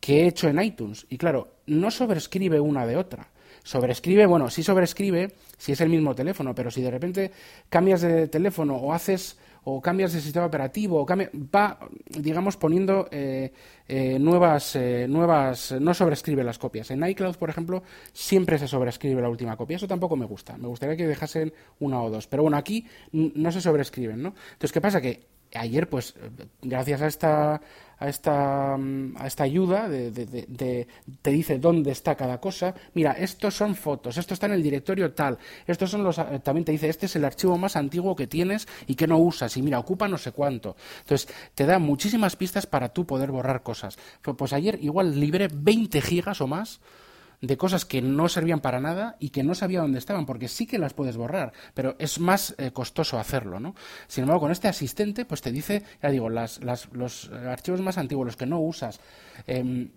[0.00, 1.06] que he hecho en iTunes.
[1.08, 3.28] Y claro, no sobrescribe una de otra.
[3.62, 7.30] Sobrescribe, bueno, sí sobrescribe si es el mismo teléfono, pero si de repente
[7.68, 13.52] cambias de teléfono o haces o cambias de sistema operativo, o va, digamos, poniendo eh,
[13.86, 16.90] eh, nuevas, eh, nuevas, no sobrescribe las copias.
[16.90, 17.82] En iCloud, por ejemplo,
[18.14, 19.76] siempre se sobrescribe la última copia.
[19.76, 20.56] Eso tampoco me gusta.
[20.56, 22.26] Me gustaría que dejasen una o dos.
[22.26, 24.28] Pero bueno, aquí no se sobrescriben, ¿no?
[24.52, 25.00] Entonces, ¿qué pasa?
[25.00, 26.14] Que ayer, pues,
[26.62, 27.60] gracias a esta,
[27.98, 30.86] a esta, a esta ayuda, de,
[31.22, 32.74] te dice dónde está cada cosa.
[32.94, 36.64] Mira, estos son fotos, esto está en el directorio tal, estos son los, eh, también
[36.64, 39.62] te dice, este es el archivo más antiguo que tienes y que no usas, y
[39.62, 40.76] mira, ocupa no sé cuánto.
[41.00, 43.98] Entonces, te da muchísimas pistas para tú poder borrar cosas.
[44.22, 46.80] Pues ayer igual libré 20 gigas o más
[47.40, 50.66] de cosas que no servían para nada y que no sabía dónde estaban, porque sí
[50.66, 53.74] que las puedes borrar, pero es más eh, costoso hacerlo, ¿no?
[54.08, 56.60] Sin embargo, con este asistente, pues te dice, ya digo, las,
[56.92, 59.00] los archivos más antiguos, los que no usas,
[59.46, 59.88] em,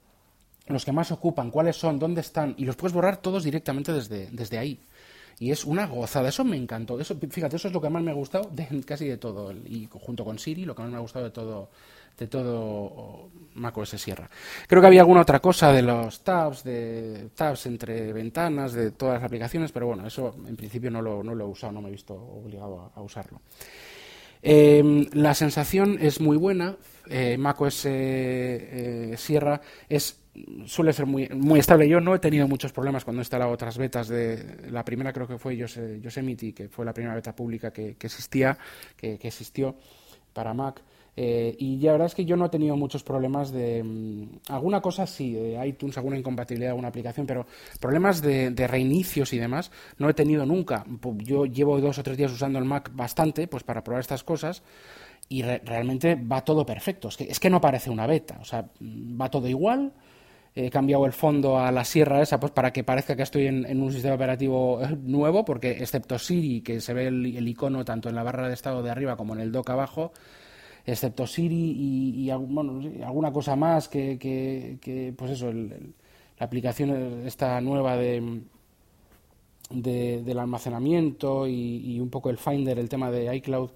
[0.68, 4.30] los que más ocupan, cuáles son, dónde están, y los puedes borrar todos directamente desde,
[4.32, 4.80] desde ahí.
[5.40, 7.00] Y es una gozada, eso me encantó.
[7.00, 9.52] Eso, fíjate, eso es lo que más me ha gustado de casi de todo.
[9.52, 11.70] Y junto con Siri, lo que más me ha gustado de todo
[12.18, 14.30] de todo macOS Sierra.
[14.68, 19.16] Creo que había alguna otra cosa de los tabs, de tabs entre ventanas, de todas
[19.16, 21.90] las aplicaciones, pero bueno, eso en principio no lo, no lo he usado, no me
[21.90, 23.42] he visto obligado a, usarlo.
[24.42, 26.76] Em, la sensación es muy buena.
[27.10, 30.23] Eh, macOS eh, Sierra es
[30.66, 31.88] suele ser muy, muy estable.
[31.88, 35.28] Yo no he tenido muchos problemas cuando he instalado otras betas de la primera creo
[35.28, 38.58] que fue Yosemite, que fue la primera beta pública que, existía,
[38.98, 39.76] que, que, existió
[40.34, 40.82] para Mac.
[41.16, 43.84] Eh, y ya verdad es que yo no he tenido muchos problemas de.
[43.84, 47.46] Mm, alguna cosa sí, de iTunes, alguna incompatibilidad alguna aplicación, pero
[47.80, 50.86] problemas de, reinicios y demás no he tenido nunca.
[51.18, 54.64] Yo llevo dos o tres días usando el Mac bastante pues para probar estas cosas
[55.30, 57.10] y realmente va todo perfecto.
[57.10, 59.94] Es que, es que no parece una beta, o sea, va todo igual.
[60.56, 63.82] He cambiado el fondo a la sierra esa pues para que parezca que estoy en,
[63.82, 68.16] un sistema operativo eh, nuevo, porque excepto Siri, que se ve el icono tanto en
[68.16, 70.12] la barra de estado de arriba como en el dock abajo,
[70.86, 78.42] excepto Siri y, alguna cosa más que, que, pues eso, la aplicación esta nueva de,
[79.70, 83.70] del almacenamiento y, un poco el Finder, el tema de iCloud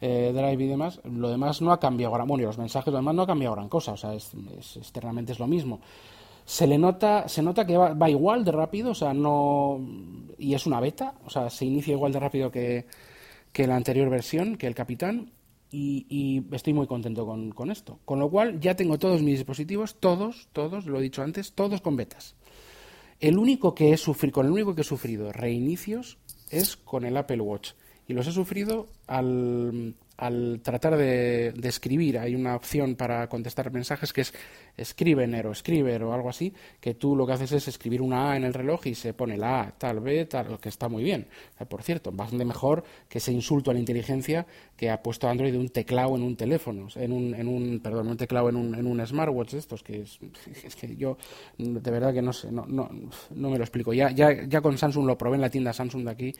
[0.00, 2.98] eh, Drive y demás, lo demás no ha cambiado ahora, bueno, y los mensajes, lo
[2.98, 4.32] demás no ha cambiado gran cosa, o sea, es,
[4.76, 5.80] externamente es lo mismo.
[6.44, 9.80] Se le nota, se nota que va, igual de rápido, o sea, no,
[10.38, 12.86] y es una beta, o sea, se inicia igual de rápido que,
[13.52, 15.32] que la anterior versión, que el Capitán,
[15.74, 17.98] y, estoy muy contento con, esto.
[18.04, 21.80] Con lo cual ya tengo todos mis dispositivos, todos, todos, lo he dicho antes, todos
[21.80, 22.36] con betas.
[23.20, 26.18] El único que he sufrido, con el único que he sufrido reinicios
[26.50, 27.72] es con el Apple Watch.
[28.06, 34.12] Y los he sufrido al, al tratar de, escribir, hay una opción para contestar mensajes
[34.12, 34.32] que es
[34.76, 38.36] escribener o escriber o algo así, que tú lo que haces es escribir una A
[38.36, 41.26] en el reloj y se pone la A, tal, B, tal, que está muy bien.
[41.68, 45.68] Por cierto, bastante mejor que ese insulto a la inteligencia que ha puesto Android un
[45.68, 49.04] teclado en un teléfono, en un, en un perdón, un teclado en un, en un
[49.04, 50.18] smartwatch de estos, que es,
[50.64, 51.16] es, que yo
[51.58, 52.88] de verdad que no sé, no, no,
[53.34, 53.92] no me lo explico.
[53.92, 56.34] Ya, ya, ya con Samsung lo probé en la tienda Samsung de aquí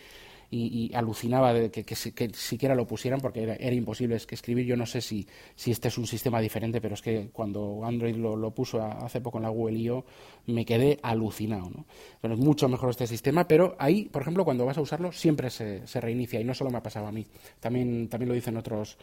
[0.51, 1.95] y, alucinaba de que, que,
[2.35, 4.67] siquiera lo pusieran porque era, imposible es que escribir.
[4.67, 8.17] Yo no sé si, si este es un sistema diferente, pero es que cuando Android
[8.17, 10.05] lo, puso hace poco en la Google I.O.
[10.47, 11.71] me quedé alucinado.
[11.71, 11.87] ¿no?
[12.23, 15.87] Es mucho mejor este sistema, pero ahí, por ejemplo, cuando vas a usarlo siempre se,
[15.87, 17.27] se reinicia y no solo me ha pasado a mí,
[17.61, 18.99] también, también lo dicen otros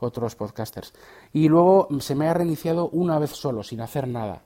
[0.00, 0.92] otros podcasters.
[1.32, 4.44] Y luego se me ha reiniciado una vez solo, sin hacer nada.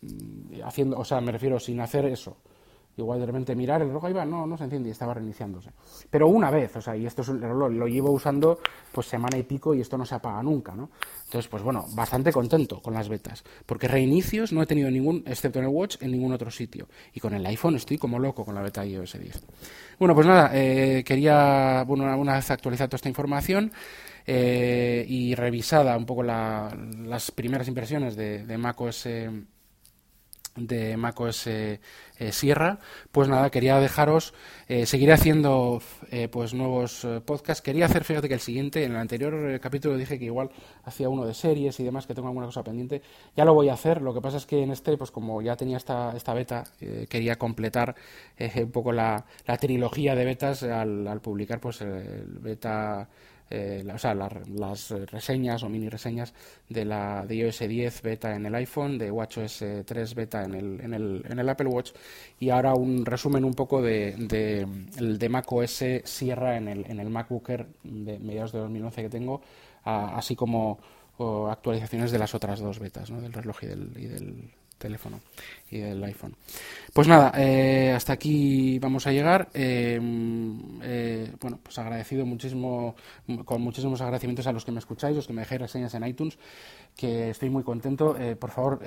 [0.00, 2.38] Mm, haciendo, o sea, me refiero sin hacer eso
[2.96, 5.70] Igual de repente mirar el reloj iba, no, no se enciende y estaba reiniciándose.
[6.10, 8.60] Pero una vez, o sea, y esto es, lo, lo, llevo usando
[8.92, 10.90] pues semana y pico y esto no se apaga nunca, ¿no?
[11.24, 15.58] Entonces, pues bueno, bastante contento con las betas, porque reinicios no he tenido ningún, excepto
[15.58, 16.86] en el Watch, en ningún otro sitio.
[17.12, 19.42] Y con el iPhone estoy como loco con la beta iOS 10.
[19.98, 23.72] Bueno, pues nada, eh, quería, bueno, una vez actualizado toda esta información,
[24.26, 29.06] eh, y revisada un poco las primeras impresiones de, de macOS
[30.56, 31.80] de macOS eh,
[32.30, 32.78] Sierra,
[33.10, 34.34] pues nada, quería dejaros,
[34.68, 37.62] eh, seguiré haciendo eh, pues nuevos podcasts.
[37.62, 40.50] Quería hacer, fíjate que el siguiente, en el anterior capítulo dije que igual
[40.84, 43.02] hacía uno de series y demás, que tengo alguna cosa pendiente.
[43.36, 45.56] Ya lo voy a hacer, lo que pasa es que en este, pues como ya
[45.56, 46.64] tenía esta, esta beta,
[47.08, 47.94] quería completar
[48.38, 53.08] un poco la, la, trilogía de betas al, al publicar pues el beta
[53.54, 56.34] eh, o sea, las reseñas o mini reseñas
[56.68, 60.80] de la de iOS 10 beta en el iPhone, de WatchOS 3 beta en el,
[60.80, 61.92] en el, en el Apple Watch
[62.40, 64.66] y ahora un resumen un poco de, de,
[64.98, 67.48] de macOS Sierra en el, en el MacBook
[67.82, 69.40] de mediados de 2011 que tengo,
[69.84, 70.78] así como
[71.50, 73.20] actualizaciones de las otras dos betas, ¿no?
[73.20, 74.50] del reloj y del, y del
[74.84, 75.20] teléfono
[75.70, 76.34] y del iPhone.
[76.92, 79.48] Pues nada, eh, hasta aquí vamos a llegar.
[79.54, 79.98] Eh,
[80.82, 82.94] eh, bueno, pues agradecido muchísimo,
[83.46, 86.38] con muchísimos agradecimientos a los que me escucháis, los que me dejáis reseñas en iTunes,
[86.94, 88.14] que estoy muy contento.
[88.38, 88.80] por favor,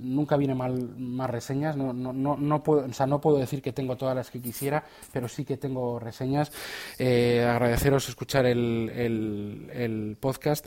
[0.00, 1.74] nunca viene mal más reseñas.
[1.76, 4.40] No, no, no, no, puedo, o sea, no puedo decir que tengo todas las que
[4.40, 6.52] quisiera, pero sí que tengo reseñas.
[6.98, 10.66] agradeceros escuchar el, el, el podcast.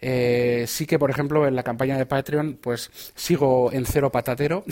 [0.00, 4.64] Eh, sí que, por ejemplo, en la campaña de Patreon, pues sigo en cero patatero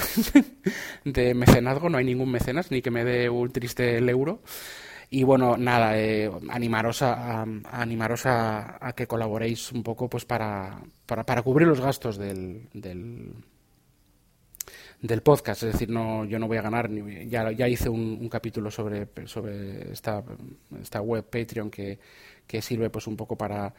[1.05, 4.41] de mecenazgo, no hay ningún mecenas, ni que me dé un triste el euro.
[5.09, 11.25] Y bueno, nada, eh, animaros, a, animaros a, que colaboréis un poco pues para, para,
[11.25, 13.33] para cubrir los gastos del, del,
[15.23, 15.62] podcast.
[15.62, 16.91] Es decir, no, yo no voy a ganar,
[17.29, 20.25] ya, ya hice un, un capítulo sobre, sobre esta,
[20.81, 22.01] esta web Patreon que,
[22.47, 23.73] que sirve pues un poco para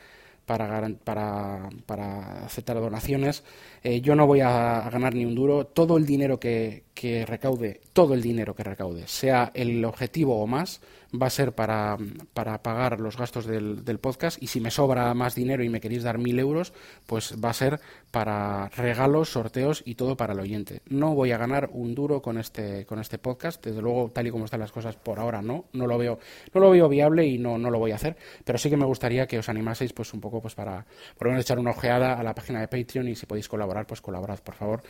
[0.47, 3.43] para, para, para aceptar donaciones.
[3.83, 5.67] Eh, yo no voy a, ganar ni un duro.
[5.67, 10.47] Todo el dinero que, que recaude, todo el dinero que recaude, sea el objetivo o
[10.47, 10.79] más,
[11.13, 11.97] va a ser para,
[12.33, 15.79] para pagar los gastos del, del, podcast y si me sobra más dinero y me
[15.79, 16.73] queréis dar mil euros,
[17.05, 17.79] pues va a ser
[18.11, 20.81] para regalos, sorteos y todo para el oyente.
[20.89, 24.31] No voy a ganar un duro con este, con este podcast, desde luego tal y
[24.31, 26.19] como están las cosas por ahora no, no lo veo,
[26.53, 28.85] no lo veo viable y no, no lo voy a hacer, pero sí que me
[28.85, 30.85] gustaría que os animaseis pues un poco pues para
[31.17, 33.85] por lo menos echar una ojeada a la página de Patreon y si podéis colaborar,
[33.87, 34.83] pues colaborad por favor.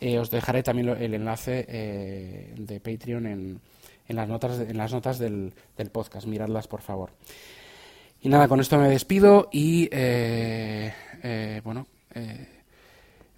[0.00, 3.60] Eh, os dejaré también el enlace eh, de Patreon en
[4.08, 6.26] en las notas, en las notas del, del podcast.
[6.26, 7.10] Miradlas, por favor.
[8.24, 12.48] Y nada, con esto me despido y, eh, eh, bueno, eh,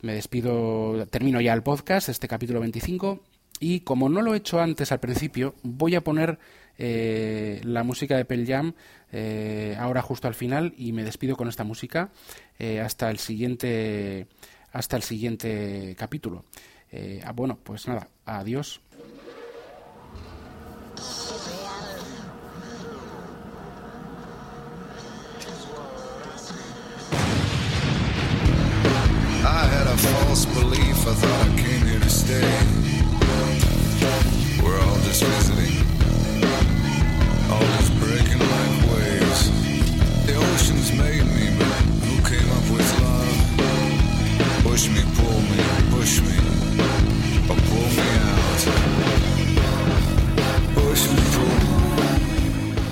[0.02, 3.18] me despido, termino ya el podcast, este capítulo 25.
[3.58, 6.38] Y como no lo he hecho antes al principio, voy a poner
[6.78, 8.74] la música de Pearl Jam
[9.78, 12.10] ahora justo al final y me despido con esta música
[12.82, 14.26] hasta el siguiente
[14.72, 16.44] hasta el siguiente capítulo.
[17.24, 18.82] Ah, bueno, pues nada, adiós.
[29.98, 31.06] False belief.
[31.06, 32.50] I thought I came here to stay.
[34.62, 35.76] We're all just visiting,
[37.50, 39.50] all just breaking like waves.
[40.26, 43.36] The oceans made me, but who came up with love?
[44.64, 45.58] Push me, pull me,
[45.94, 46.36] push me,
[47.50, 48.60] or pull me out.
[50.74, 52.25] Push me, pull me.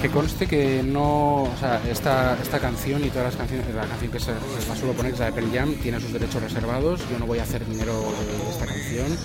[0.04, 4.12] Que conste que no, o sea, esta, esta canción y todas las canciones, la canción
[4.12, 4.32] que se,
[4.68, 7.00] la suelo poner, que es la de Pearl Jam, tiene sus derechos reservados.
[7.10, 9.16] Yo no voy a hacer dinero de esta canción.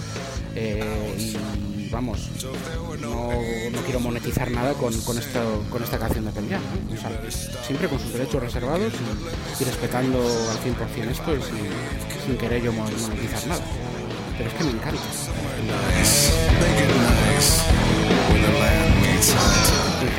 [0.55, 1.35] Eh,
[1.91, 2.29] vamos,
[3.01, 3.29] no,
[3.71, 6.61] no quiero monetizar nada con, con, esto, con esta canción de Pearl Jam,
[6.93, 7.11] o sea,
[7.67, 8.93] siempre con sus derechos reservados
[9.59, 11.41] y, respetando al 100% esto y
[12.25, 13.65] sin querer yo monetizar nada.
[14.37, 15.01] Pero es que me encanta.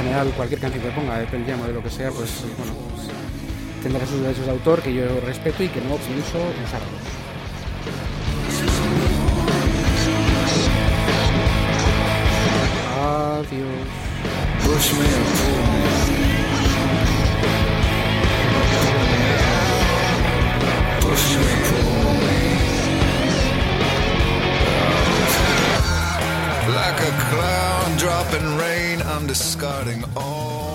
[0.00, 2.30] En general, cualquier canción que ponga de Pearl Jam o de lo que sea, pues
[2.56, 3.08] bueno, pues,
[3.82, 6.88] tendrá sus derechos de autor que yo respeto y que no pienso usarlos.
[26.72, 27.69] Like a cloud
[28.00, 30.69] dropping rain, I'm discarding all